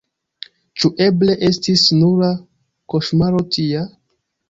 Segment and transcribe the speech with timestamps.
[0.83, 2.33] Ĉu eble estis nura
[2.95, 3.89] koŝmaro tia?